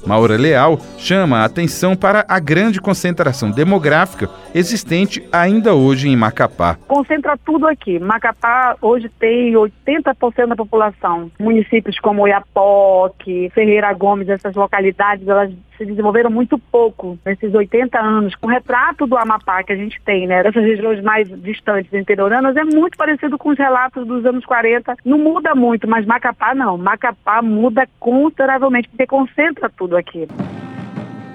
Maura 0.06 0.36
Leal 0.36 0.78
chama 0.96 1.38
a 1.38 1.44
atenção 1.44 1.96
para 1.96 2.24
a 2.28 2.38
grande 2.38 2.80
concentração 2.80 3.50
demográfica 3.50 4.28
existente 4.54 5.26
ainda 5.32 5.74
hoje 5.74 6.08
em 6.08 6.16
Macapá. 6.16 6.76
Concentra 6.86 7.36
tudo 7.36 7.66
aqui. 7.66 7.98
Macapá 7.98 8.76
hoje 8.80 9.08
tem 9.18 9.52
80% 9.52 10.46
da 10.46 10.56
população. 10.56 11.30
Municípios 11.38 11.98
como 11.98 12.22
Oiapoque, 12.22 13.50
Ferreira 13.54 13.92
Gomes, 13.92 14.28
essas 14.28 14.54
localidades, 14.54 15.26
elas 15.26 15.50
se 15.78 15.86
desenvolveram 15.86 16.30
muito 16.30 16.58
pouco 16.58 17.18
nesses 17.24 17.54
80 17.54 17.98
anos. 17.98 18.34
O 18.42 18.46
retrato 18.48 19.06
do 19.06 19.16
Amapá 19.16 19.62
que 19.62 19.72
a 19.72 19.76
gente 19.76 20.00
tem, 20.04 20.26
né, 20.26 20.42
dessas 20.42 20.64
regiões 20.64 21.02
mais 21.02 21.28
distantes, 21.40 21.92
interioranas, 21.94 22.56
é 22.56 22.64
muito 22.64 22.98
parecido 22.98 23.38
com 23.38 23.50
os 23.50 23.58
relatos 23.58 24.06
dos 24.06 24.26
anos 24.26 24.44
40. 24.44 24.96
Não 25.04 25.18
muda 25.18 25.54
muito, 25.54 25.88
mas 25.88 26.04
Macapá 26.04 26.54
não. 26.54 26.76
Macapá 26.76 27.40
muda 27.40 27.88
consideravelmente, 28.00 28.88
porque 28.88 29.06
concentra 29.06 29.70
tudo 29.70 29.96
aqui. 29.96 30.26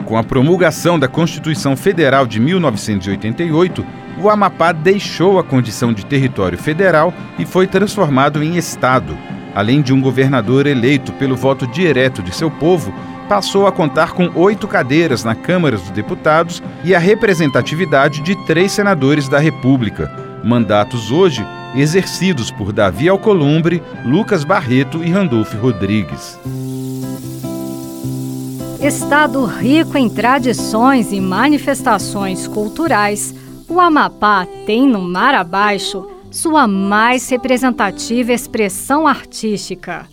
Com 0.05 0.17
a 0.17 0.23
promulgação 0.23 0.99
da 0.99 1.07
Constituição 1.07 1.77
Federal 1.77 2.27
de 2.27 2.39
1988, 2.39 3.85
o 4.21 4.29
Amapá 4.29 4.73
deixou 4.73 5.39
a 5.39 5.43
condição 5.43 5.93
de 5.93 6.05
território 6.05 6.57
federal 6.57 7.13
e 7.39 7.45
foi 7.45 7.65
transformado 7.67 8.43
em 8.43 8.57
Estado. 8.57 9.17
Além 9.55 9.81
de 9.81 9.93
um 9.93 10.01
governador 10.01 10.67
eleito 10.67 11.13
pelo 11.13 11.35
voto 11.35 11.65
direto 11.67 12.21
de 12.21 12.35
seu 12.35 12.51
povo, 12.51 12.93
passou 13.23 13.67
a 13.67 13.71
contar 13.71 14.13
com 14.13 14.31
oito 14.35 14.67
cadeiras 14.67 15.23
na 15.23 15.35
Câmara 15.35 15.77
dos 15.77 15.89
Deputados 15.89 16.61
e 16.83 16.93
a 16.93 16.99
representatividade 16.99 18.21
de 18.21 18.35
três 18.45 18.71
senadores 18.71 19.27
da 19.27 19.39
República. 19.39 20.11
Mandatos 20.43 21.11
hoje 21.11 21.45
exercidos 21.75 22.51
por 22.51 22.71
Davi 22.71 23.09
Alcolumbre, 23.09 23.81
Lucas 24.05 24.43
Barreto 24.43 25.03
e 25.03 25.09
Randolfo 25.09 25.57
Rodrigues. 25.57 26.39
Estado 28.79 29.45
rico 29.45 29.97
em 29.97 30.09
tradições 30.09 31.11
e 31.11 31.21
manifestações 31.21 32.47
culturais, 32.47 33.33
o 33.67 33.79
Amapá 33.79 34.45
tem 34.65 34.87
no 34.87 35.01
Mar 35.01 35.33
Abaixo 35.33 36.05
sua 36.29 36.67
mais 36.67 37.29
representativa 37.29 38.33
expressão 38.33 39.07
artística. 39.07 40.05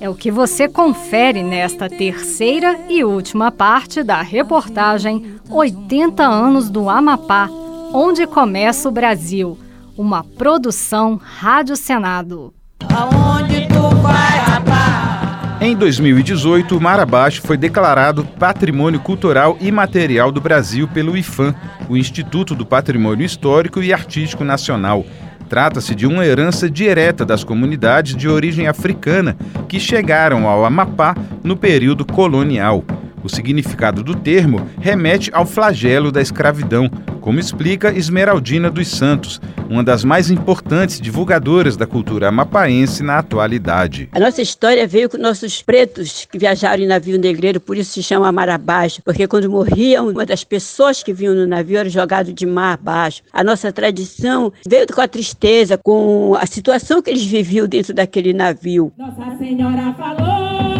É 0.00 0.08
o 0.08 0.14
que 0.14 0.30
você 0.30 0.68
confere 0.68 1.42
nesta 1.42 1.88
terceira 1.88 2.78
e 2.88 3.04
última 3.04 3.50
parte 3.52 4.02
da 4.02 4.20
reportagem 4.22 5.36
80 5.48 6.22
anos 6.22 6.68
do 6.68 6.88
Amapá, 6.88 7.48
onde 7.92 8.26
começa 8.26 8.88
o 8.88 8.92
Brasil, 8.92 9.58
uma 9.96 10.24
produção 10.24 11.20
Rádio 11.22 11.76
Senado. 11.76 12.52
Aonde 12.92 13.68
tu 13.68 13.96
vai, 14.02 14.38
rapaz? 14.40 15.14
Em 15.60 15.74
2018, 15.76 16.76
o 16.76 16.80
Mar 16.80 17.00
Abaixo 17.00 17.40
foi 17.40 17.56
declarado 17.56 18.24
Patrimônio 18.38 19.00
Cultural 19.00 19.56
e 19.60 19.70
Material 19.70 20.30
do 20.30 20.40
Brasil 20.40 20.86
pelo 20.88 21.16
IFAM, 21.16 21.54
o 21.88 21.96
Instituto 21.96 22.54
do 22.54 22.66
Patrimônio 22.66 23.24
Histórico 23.24 23.82
e 23.82 23.92
Artístico 23.92 24.44
Nacional. 24.44 25.06
Trata-se 25.48 25.94
de 25.94 26.06
uma 26.06 26.24
herança 26.24 26.68
direta 26.70 27.24
das 27.24 27.44
comunidades 27.44 28.16
de 28.16 28.28
origem 28.28 28.66
africana 28.66 29.36
que 29.68 29.78
chegaram 29.78 30.48
ao 30.48 30.64
Amapá 30.64 31.14
no 31.42 31.56
período 31.56 32.04
colonial. 32.04 32.84
O 33.24 33.28
significado 33.30 34.04
do 34.04 34.14
termo 34.14 34.68
remete 34.78 35.30
ao 35.32 35.46
flagelo 35.46 36.12
da 36.12 36.20
escravidão, 36.20 36.90
como 37.22 37.40
explica 37.40 37.90
Esmeraldina 37.90 38.70
dos 38.70 38.88
Santos, 38.88 39.40
uma 39.66 39.82
das 39.82 40.04
mais 40.04 40.30
importantes 40.30 41.00
divulgadoras 41.00 41.74
da 41.74 41.86
cultura 41.86 42.28
amapaense 42.28 43.02
na 43.02 43.16
atualidade. 43.16 44.10
A 44.12 44.20
nossa 44.20 44.42
história 44.42 44.86
veio 44.86 45.08
com 45.08 45.16
nossos 45.16 45.62
pretos 45.62 46.28
que 46.30 46.36
viajaram 46.36 46.82
em 46.82 46.86
navio 46.86 47.18
negreiro, 47.18 47.58
por 47.60 47.78
isso 47.78 47.92
se 47.92 48.02
chama 48.02 48.30
mar 48.30 48.50
abaixo, 48.50 49.00
porque 49.02 49.26
quando 49.26 49.48
morriam, 49.48 50.10
uma 50.10 50.26
das 50.26 50.44
pessoas 50.44 51.02
que 51.02 51.14
vinham 51.14 51.34
no 51.34 51.46
navio 51.46 51.78
era 51.78 51.88
jogado 51.88 52.30
de 52.30 52.44
mar 52.44 52.74
abaixo. 52.74 53.22
A 53.32 53.42
nossa 53.42 53.72
tradição 53.72 54.52
veio 54.68 54.86
com 54.92 55.00
a 55.00 55.08
tristeza, 55.08 55.78
com 55.82 56.36
a 56.38 56.44
situação 56.44 57.00
que 57.00 57.08
eles 57.08 57.24
viviam 57.24 57.66
dentro 57.66 57.94
daquele 57.94 58.34
navio. 58.34 58.92
Nossa 58.98 59.34
Senhora 59.38 59.94
falou. 59.94 60.73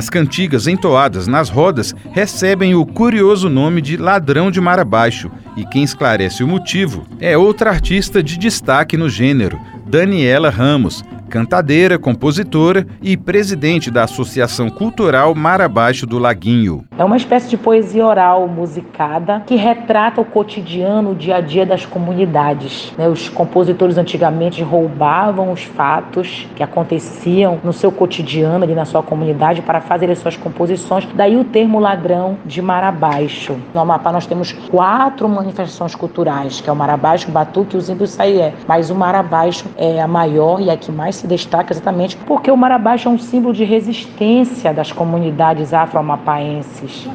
As 0.00 0.08
cantigas 0.08 0.66
entoadas 0.66 1.26
nas 1.26 1.50
rodas 1.50 1.94
recebem 2.12 2.74
o 2.74 2.86
curioso 2.86 3.50
nome 3.50 3.82
de 3.82 3.98
Ladrão 3.98 4.50
de 4.50 4.58
Mar 4.58 4.80
Abaixo, 4.80 5.30
e 5.58 5.66
quem 5.66 5.82
esclarece 5.82 6.42
o 6.42 6.48
motivo 6.48 7.06
é 7.20 7.36
outra 7.36 7.68
artista 7.68 8.22
de 8.22 8.38
destaque 8.38 8.96
no 8.96 9.10
gênero, 9.10 9.60
Daniela 9.86 10.48
Ramos, 10.48 11.04
cantadeira, 11.30 11.96
compositora 11.96 12.84
e 13.00 13.16
presidente 13.16 13.88
da 13.88 14.02
Associação 14.02 14.68
Cultural 14.68 15.32
Mar 15.32 15.60
Abaixo 15.60 16.04
do 16.04 16.18
Laguinho. 16.18 16.84
É 16.98 17.04
uma 17.04 17.16
espécie 17.16 17.48
de 17.48 17.56
poesia 17.56 18.04
oral 18.04 18.48
musicada 18.48 19.44
que 19.46 19.54
retrata 19.54 20.20
o 20.20 20.24
cotidiano, 20.24 21.12
o 21.12 21.14
dia 21.14 21.36
a 21.36 21.40
dia 21.40 21.64
das 21.64 21.86
comunidades. 21.86 22.92
Né? 22.98 23.08
Os 23.08 23.28
compositores 23.28 23.96
antigamente 23.96 24.60
roubavam 24.62 25.52
os 25.52 25.62
fatos 25.62 26.48
que 26.56 26.62
aconteciam 26.62 27.60
no 27.62 27.72
seu 27.72 27.92
cotidiano, 27.92 28.64
ali 28.64 28.74
na 28.74 28.84
sua 28.84 29.02
comunidade, 29.02 29.62
para 29.62 29.80
fazer 29.80 30.10
as 30.10 30.18
suas 30.18 30.36
composições. 30.36 31.06
Daí 31.14 31.36
o 31.36 31.44
termo 31.44 31.78
ladrão 31.78 32.38
de 32.44 32.60
Mar 32.60 32.82
Abaixo. 32.82 33.56
No 33.72 33.80
Amapá 33.80 34.10
nós 34.10 34.26
temos 34.26 34.52
quatro 34.52 35.28
manifestações 35.28 35.94
culturais, 35.94 36.60
que 36.60 36.68
é 36.68 36.72
o 36.72 36.76
Mar 36.76 36.90
Abaixo, 36.90 37.28
o 37.28 37.32
Batuque 37.32 37.76
e 37.76 37.78
o 37.78 37.80
Zimbo 37.80 38.06
Saié. 38.06 38.52
Mas 38.66 38.90
o 38.90 38.94
Mar 38.96 39.14
Abaixo 39.14 39.66
é 39.76 40.02
a 40.02 40.08
maior 40.08 40.60
e 40.60 40.68
a 40.68 40.76
que 40.76 40.90
mais 40.90 41.19
se 41.20 41.26
destaca 41.26 41.72
exatamente 41.72 42.16
porque 42.26 42.50
o 42.50 42.56
Marabaixo 42.56 43.08
é 43.08 43.12
um 43.12 43.18
símbolo 43.18 43.54
de 43.54 43.64
resistência 43.64 44.72
das 44.72 44.90
comunidades 44.90 45.74
afro-amapaenses. 45.74 47.06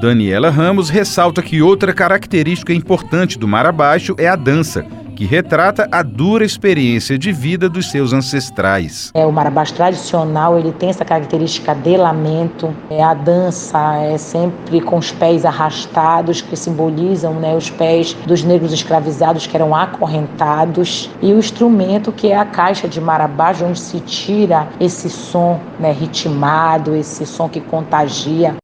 Daniela 0.00 0.50
Ramos 0.50 0.90
ressalta 0.90 1.42
que 1.42 1.60
outra 1.62 1.92
característica 1.92 2.72
importante 2.72 3.38
do 3.38 3.48
Marabaixo 3.48 4.14
é 4.18 4.28
a 4.28 4.36
dança, 4.36 4.86
que 5.18 5.24
retrata 5.24 5.88
a 5.90 6.00
dura 6.00 6.44
experiência 6.44 7.18
de 7.18 7.32
vida 7.32 7.68
dos 7.68 7.90
seus 7.90 8.12
ancestrais. 8.12 9.10
É, 9.14 9.26
o 9.26 9.32
marabás 9.32 9.72
tradicional 9.72 10.56
ele 10.56 10.70
tem 10.70 10.90
essa 10.90 11.04
característica 11.04 11.74
de 11.74 11.96
lamento. 11.96 12.72
É, 12.88 13.02
a 13.02 13.14
dança 13.14 13.96
é 13.96 14.16
sempre 14.16 14.80
com 14.80 14.96
os 14.96 15.10
pés 15.10 15.44
arrastados, 15.44 16.40
que 16.40 16.54
simbolizam 16.54 17.34
né, 17.34 17.52
os 17.56 17.68
pés 17.68 18.14
dos 18.28 18.44
negros 18.44 18.72
escravizados 18.72 19.44
que 19.44 19.56
eram 19.56 19.74
acorrentados. 19.74 21.10
E 21.20 21.32
o 21.32 21.38
instrumento 21.40 22.12
que 22.12 22.28
é 22.28 22.36
a 22.36 22.44
caixa 22.44 22.86
de 22.86 23.00
marabás, 23.00 23.60
onde 23.60 23.80
se 23.80 23.98
tira 23.98 24.68
esse 24.78 25.10
som 25.10 25.58
né, 25.80 25.90
ritmado, 25.90 26.94
esse 26.94 27.26
som 27.26 27.48
que 27.48 27.60
contagia. 27.60 28.54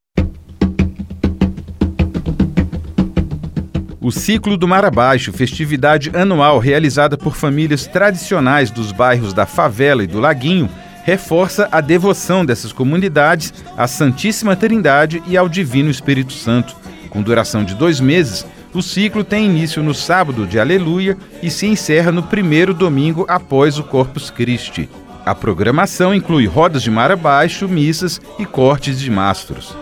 O 4.05 4.11
Ciclo 4.13 4.59
do 4.59 4.69
Mar 4.69 4.85
Abaixo, 4.85 5.33
festividade 5.33 6.11
anual 6.15 6.59
realizada 6.59 7.17
por 7.17 7.35
famílias 7.35 7.87
tradicionais 7.87 8.71
dos 8.71 8.93
bairros 8.93 9.33
da 9.33 9.47
Favela 9.47 10.05
e 10.05 10.07
do 10.07 10.21
Laguinho, 10.21 10.69
reforça 11.05 11.71
a 11.73 11.81
devoção 11.81 12.45
dessas 12.45 12.71
comunidades 12.71 13.55
à 13.79 13.89
Santíssima 13.89 14.55
Trindade 14.55 15.23
e 15.27 15.39
ao 15.39 15.49
Divino 15.49 15.89
Espírito 15.89 16.35
Santo. 16.35 16.77
Com 17.09 17.23
duração 17.23 17.65
de 17.65 17.75
dois 17.75 17.99
meses, 17.99 18.47
o 18.75 18.83
ciclo 18.83 19.25
tem 19.25 19.47
início 19.47 19.83
no 19.83 19.95
sábado 19.95 20.47
de 20.47 20.61
Aleluia 20.61 21.17
e 21.43 21.49
se 21.51 21.65
encerra 21.65 22.13
no 22.13 22.25
primeiro 22.25 22.75
domingo 22.75 23.25
após 23.27 23.79
o 23.79 23.85
Corpus 23.85 24.29
Christi. 24.29 24.87
A 25.25 25.35
programação 25.35 26.15
inclui 26.15 26.47
rodas 26.47 26.83
de 26.83 26.91
mar 26.91 27.11
abaixo, 27.11 27.67
missas 27.67 28.21
e 28.39 28.45
cortes 28.45 29.01
de 29.01 29.11
mastros. 29.11 29.75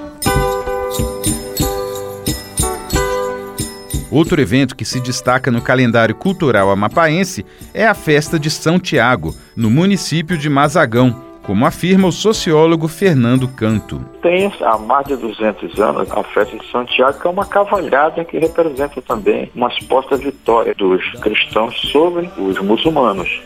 Outro 4.12 4.38
evento 4.38 4.76
que 4.76 4.84
se 4.84 5.00
destaca 5.00 5.50
no 5.50 5.62
calendário 5.62 6.14
cultural 6.14 6.70
amapaense 6.70 7.46
é 7.72 7.86
a 7.86 7.94
Festa 7.94 8.38
de 8.38 8.50
São 8.50 8.78
Tiago, 8.78 9.34
no 9.56 9.70
município 9.70 10.36
de 10.36 10.50
Mazagão, 10.50 11.16
como 11.42 11.64
afirma 11.64 12.08
o 12.08 12.12
sociólogo 12.12 12.88
Fernando 12.88 13.48
Canto. 13.48 14.04
Tem 14.20 14.52
há 14.60 14.76
mais 14.76 15.06
de 15.06 15.16
200 15.16 15.80
anos 15.80 16.10
a 16.10 16.22
festa 16.24 16.58
de 16.58 16.70
São 16.70 16.84
Tiago, 16.84 17.18
que 17.18 17.26
é 17.26 17.30
uma 17.30 17.46
cavalhada 17.46 18.22
que 18.22 18.38
representa 18.38 19.00
também 19.00 19.50
uma 19.54 19.70
suposta 19.70 20.14
vitória 20.18 20.74
dos 20.74 21.02
cristãos 21.22 21.74
sobre 21.90 22.28
os 22.36 22.58
muçulmanos. 22.60 23.42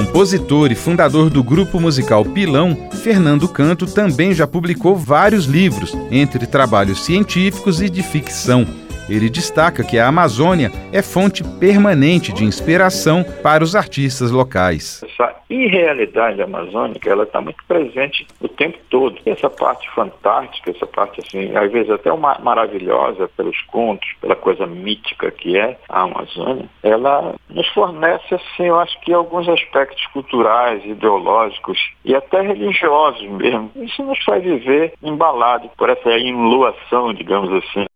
Compositor 0.00 0.72
e 0.72 0.74
fundador 0.74 1.28
do 1.28 1.44
grupo 1.44 1.78
musical 1.78 2.24
Pilão, 2.24 2.88
Fernando 3.02 3.46
Canto 3.46 3.86
também 3.86 4.32
já 4.32 4.46
publicou 4.46 4.96
vários 4.96 5.44
livros, 5.44 5.94
entre 6.10 6.46
trabalhos 6.46 7.04
científicos 7.04 7.82
e 7.82 7.90
de 7.90 8.02
ficção. 8.02 8.66
Ele 9.10 9.28
destaca 9.28 9.82
que 9.82 9.98
a 9.98 10.06
Amazônia 10.06 10.70
é 10.92 11.02
fonte 11.02 11.42
permanente 11.58 12.32
de 12.32 12.44
inspiração 12.44 13.24
para 13.42 13.64
os 13.64 13.74
artistas 13.74 14.30
locais. 14.30 15.04
Essa 15.04 15.34
irrealidade 15.50 16.40
amazônica, 16.40 17.10
ela 17.10 17.24
está 17.24 17.40
muito 17.40 17.62
presente 17.66 18.24
o 18.40 18.48
tempo 18.48 18.78
todo. 18.88 19.18
Essa 19.26 19.50
parte 19.50 19.90
fantástica, 19.90 20.70
essa 20.70 20.86
parte 20.86 21.20
assim, 21.20 21.56
às 21.56 21.70
vezes 21.72 21.90
até 21.90 22.12
uma 22.12 22.38
maravilhosa 22.38 23.28
pelos 23.36 23.60
contos, 23.62 24.08
pela 24.20 24.36
coisa 24.36 24.66
mítica 24.66 25.30
que 25.30 25.58
é 25.58 25.76
a 25.88 26.02
Amazônia, 26.02 26.66
ela 26.82 27.34
nos 27.48 27.66
fornece 27.68 28.34
assim, 28.34 28.66
eu 28.66 28.78
acho 28.78 28.98
que 29.00 29.12
alguns 29.12 29.48
aspectos 29.48 30.06
culturais, 30.08 30.84
ideológicos 30.84 31.78
e 32.04 32.14
até 32.14 32.40
religiosos 32.40 33.28
mesmo. 33.28 33.72
Isso 33.76 34.02
nos 34.04 34.22
faz 34.24 34.42
viver 34.42 34.94
embalado 35.02 35.68
por 35.76 35.90
essa 35.90 36.10
enluação, 36.10 37.12
digamos 37.12 37.52
assim. 37.52 37.86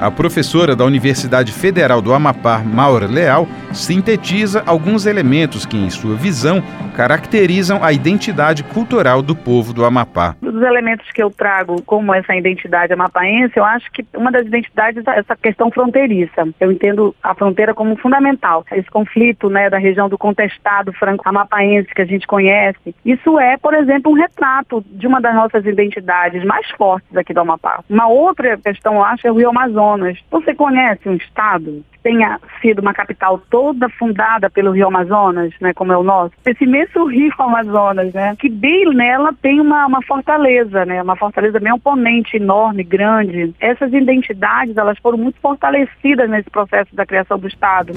A 0.00 0.12
professora 0.12 0.76
da 0.76 0.84
Universidade 0.84 1.52
Federal 1.52 2.00
do 2.00 2.14
Amapá, 2.14 2.60
Maura 2.60 3.08
Leal, 3.08 3.48
sintetiza 3.72 4.62
alguns 4.64 5.06
elementos 5.06 5.66
que, 5.66 5.76
em 5.76 5.90
sua 5.90 6.14
visão, 6.14 6.62
caracterizam 6.94 7.82
a 7.82 7.92
identidade 7.92 8.62
cultural 8.62 9.22
do 9.22 9.34
povo 9.34 9.72
do 9.72 9.84
Amapá. 9.84 10.36
Dos 10.40 10.62
elementos 10.62 11.10
que 11.10 11.20
eu 11.22 11.30
trago 11.30 11.82
como 11.82 12.14
essa 12.14 12.34
identidade 12.34 12.92
amapaense, 12.92 13.56
eu 13.56 13.64
acho 13.64 13.90
que 13.92 14.06
uma 14.16 14.30
das 14.30 14.46
identidades 14.46 15.04
é 15.06 15.18
essa 15.18 15.36
questão 15.36 15.70
fronteiriça. 15.70 16.48
Eu 16.60 16.70
entendo 16.70 17.14
a 17.20 17.34
fronteira 17.34 17.74
como 17.74 17.96
fundamental. 17.96 18.64
Esse 18.70 18.88
conflito 18.90 19.50
né, 19.50 19.68
da 19.68 19.78
região 19.78 20.08
do 20.08 20.16
contestado 20.16 20.92
franco-amapaense 20.92 21.92
que 21.94 22.02
a 22.02 22.06
gente 22.06 22.26
conhece, 22.26 22.94
isso 23.04 23.38
é, 23.38 23.56
por 23.56 23.74
exemplo, 23.74 24.12
um 24.12 24.14
retrato 24.14 24.84
de 24.92 25.08
uma 25.08 25.20
das 25.20 25.34
nossas 25.34 25.66
identidades 25.66 26.44
mais 26.44 26.68
fortes 26.70 27.16
aqui 27.16 27.34
do 27.34 27.40
Amapá. 27.40 27.80
Uma 27.90 28.08
outra 28.08 28.56
questão, 28.58 28.94
eu 28.94 29.04
acho, 29.04 29.26
é 29.26 29.32
o 29.32 29.36
Rio 29.36 29.50
Amazonas. 29.50 29.87
Você 30.30 30.54
conhece 30.54 31.08
um 31.08 31.14
estado 31.14 31.84
tenha 32.08 32.40
sido 32.62 32.80
uma 32.80 32.94
capital 32.94 33.38
toda 33.50 33.88
fundada 33.90 34.48
pelo 34.48 34.70
Rio 34.70 34.86
Amazonas, 34.86 35.52
né, 35.60 35.74
como 35.74 35.92
é 35.92 35.96
o 35.96 36.02
nosso, 36.02 36.32
esse 36.46 36.64
imenso 36.64 37.04
Rio 37.04 37.32
Amazonas, 37.38 38.14
né, 38.14 38.34
que 38.38 38.48
bem 38.48 38.86
nela 38.94 39.32
tem 39.42 39.60
uma, 39.60 39.86
uma 39.86 40.02
fortaleza, 40.02 40.86
né, 40.86 41.02
uma 41.02 41.16
fortaleza 41.16 41.60
bem 41.60 41.72
oponente, 41.72 42.36
enorme, 42.36 42.82
grande. 42.82 43.52
Essas 43.60 43.92
identidades, 43.92 44.76
elas 44.76 44.98
foram 44.98 45.18
muito 45.18 45.38
fortalecidas 45.40 46.30
nesse 46.30 46.48
processo 46.48 46.94
da 46.94 47.04
criação 47.04 47.38
do 47.38 47.46
Estado. 47.46 47.92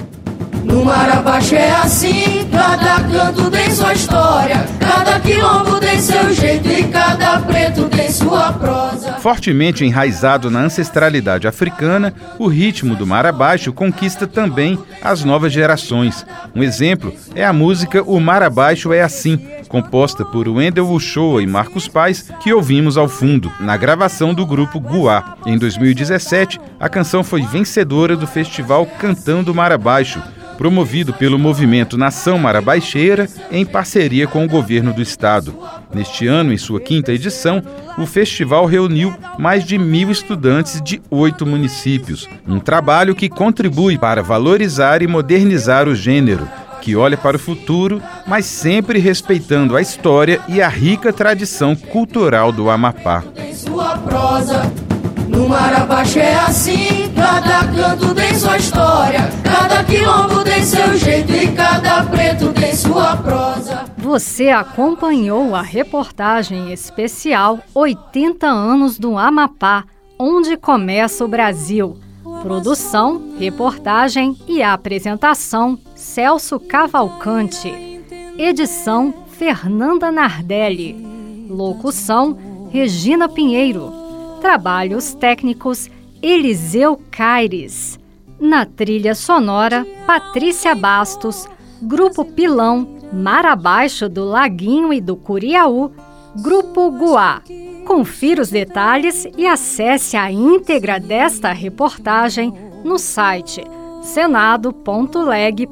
No 0.64 0.84
mar 0.84 1.10
abaixo 1.10 1.56
é 1.56 1.70
assim, 1.72 2.48
cada 2.50 3.00
canto 3.00 3.50
tem 3.50 3.70
sua 3.70 3.92
história, 3.94 4.64
cada 4.78 5.18
quilombo 5.18 5.80
tem 5.80 5.98
seu 5.98 6.32
jeito 6.32 6.68
e 6.68 6.84
cada 6.84 7.40
preto 7.40 7.88
tem 7.88 8.10
sua 8.10 8.52
prosa. 8.52 9.14
Fortemente 9.14 9.84
enraizado 9.84 10.50
na 10.50 10.60
ancestralidade 10.60 11.48
africana, 11.48 12.14
o 12.38 12.46
ritmo 12.46 12.94
do 12.94 13.06
mar 13.06 13.26
abaixo 13.26 13.72
conquista 13.72 14.26
também 14.26 14.78
as 15.02 15.24
novas 15.24 15.52
gerações. 15.52 16.24
Um 16.54 16.62
exemplo 16.62 17.12
é 17.34 17.44
a 17.44 17.52
música 17.52 18.02
O 18.02 18.20
Mar 18.20 18.42
Abaixo 18.42 18.92
é 18.92 19.02
Assim, 19.02 19.38
composta 19.68 20.24
por 20.24 20.48
Wendel 20.48 20.88
Uchoa 20.90 21.42
e 21.42 21.46
Marcos 21.46 21.88
Paz, 21.88 22.30
que 22.40 22.52
ouvimos 22.52 22.96
ao 22.96 23.08
fundo, 23.08 23.50
na 23.58 23.76
gravação 23.76 24.32
do 24.32 24.46
grupo 24.46 24.78
Guá. 24.78 25.36
Em 25.44 25.58
2017, 25.58 26.60
a 26.78 26.88
canção 26.88 27.24
foi 27.24 27.42
vencedora 27.42 28.16
do 28.16 28.26
festival 28.26 28.86
Cantando 28.86 29.54
Mar 29.54 29.72
Abaixo, 29.72 30.22
promovido 30.62 31.12
pelo 31.12 31.40
movimento 31.40 31.98
Nação 31.98 32.38
Marabaixeira 32.38 33.28
em 33.50 33.66
parceria 33.66 34.28
com 34.28 34.44
o 34.44 34.48
governo 34.48 34.92
do 34.92 35.02
estado. 35.02 35.58
Neste 35.92 36.28
ano, 36.28 36.52
em 36.52 36.56
sua 36.56 36.78
quinta 36.78 37.12
edição, 37.12 37.60
o 37.98 38.06
festival 38.06 38.64
reuniu 38.64 39.12
mais 39.40 39.64
de 39.64 39.76
mil 39.76 40.08
estudantes 40.08 40.80
de 40.80 41.02
oito 41.10 41.44
municípios. 41.44 42.28
Um 42.46 42.60
trabalho 42.60 43.12
que 43.12 43.28
contribui 43.28 43.98
para 43.98 44.22
valorizar 44.22 45.02
e 45.02 45.08
modernizar 45.08 45.88
o 45.88 45.96
gênero, 45.96 46.48
que 46.80 46.94
olha 46.94 47.16
para 47.16 47.36
o 47.36 47.40
futuro, 47.40 48.00
mas 48.24 48.46
sempre 48.46 49.00
respeitando 49.00 49.76
a 49.76 49.82
história 49.82 50.40
e 50.46 50.62
a 50.62 50.68
rica 50.68 51.12
tradição 51.12 51.74
cultural 51.74 52.52
do 52.52 52.70
Amapá. 52.70 53.24
No 53.68 54.91
mar 55.52 55.74
abaixo 55.74 56.18
é 56.18 56.34
assim, 56.34 57.12
cada 57.14 57.66
canto 57.68 58.14
tem 58.14 58.34
sua 58.34 58.56
história, 58.56 59.28
cada 59.44 59.84
quilombo 59.84 60.42
tem 60.42 60.64
seu 60.64 60.96
jeito 60.96 61.30
e 61.30 61.52
cada 61.52 62.04
preto 62.04 62.52
tem 62.54 62.74
sua 62.74 63.18
prosa. 63.18 63.84
Você 63.98 64.48
acompanhou 64.48 65.54
a 65.54 65.60
reportagem 65.60 66.72
especial 66.72 67.60
80 67.74 68.46
anos 68.46 68.98
do 68.98 69.18
Amapá, 69.18 69.84
onde 70.18 70.56
começa 70.56 71.22
o 71.22 71.28
Brasil. 71.28 71.98
Produção, 72.40 73.34
reportagem 73.38 74.38
e 74.48 74.62
apresentação 74.62 75.78
Celso 75.94 76.58
Cavalcante. 76.58 78.00
Edição 78.38 79.12
Fernanda 79.32 80.10
Nardelli. 80.10 81.46
Locução 81.50 82.68
Regina 82.72 83.28
Pinheiro. 83.28 84.01
Trabalhos 84.42 85.14
técnicos 85.14 85.88
Eliseu 86.20 87.00
Caires. 87.12 87.96
Na 88.40 88.66
trilha 88.66 89.14
sonora, 89.14 89.86
Patrícia 90.04 90.74
Bastos, 90.74 91.46
Grupo 91.80 92.24
Pilão, 92.24 92.98
Mar 93.12 93.46
Abaixo 93.46 94.08
do 94.08 94.24
Laguinho 94.24 94.92
e 94.92 95.00
do 95.00 95.14
Curiaú, 95.14 95.92
Grupo 96.42 96.90
Guá. 96.90 97.40
Confira 97.86 98.42
os 98.42 98.50
detalhes 98.50 99.28
e 99.38 99.46
acesse 99.46 100.16
a 100.16 100.28
íntegra 100.28 100.98
desta 100.98 101.52
reportagem 101.52 102.52
no 102.82 102.98
site 102.98 103.62
senado.leg.br 104.02 105.70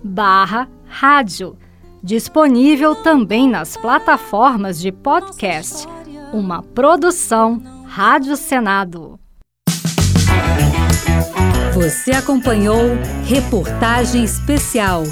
barra 0.00 0.68
rádio. 0.86 1.56
Disponível 2.00 2.94
também 2.94 3.48
nas 3.48 3.76
plataformas 3.76 4.80
de 4.80 4.92
podcast. 4.92 5.88
Uma 6.32 6.62
produção 6.62 7.62
Rádio 7.86 8.36
Senado. 8.36 9.18
Você 11.72 12.12
acompanhou 12.12 12.80
Reportagem 13.24 14.24
Especial. 14.24 15.04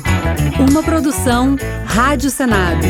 Uma 0.68 0.82
produção 0.82 1.56
Rádio 1.86 2.30
Senado. 2.30 2.86